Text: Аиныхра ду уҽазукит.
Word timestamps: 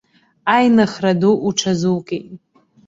Аиныхра 0.55 1.11
ду 1.21 1.31
уҽазукит. 1.47 2.25